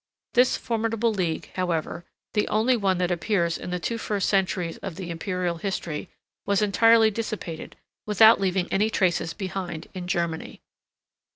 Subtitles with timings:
[0.33, 4.95] This formidable league, however, the only one that appears in the two first centuries of
[4.95, 6.09] the Imperial history,
[6.43, 7.75] was entirely dissipated,
[8.07, 10.63] without leaving any traces behind in Germany.